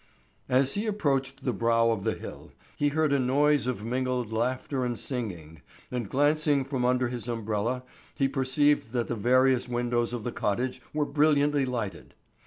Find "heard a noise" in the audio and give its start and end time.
2.87-3.67